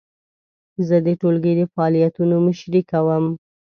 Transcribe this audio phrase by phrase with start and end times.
[0.87, 3.25] زه د ټولګي د فعالیتونو مشري کوم.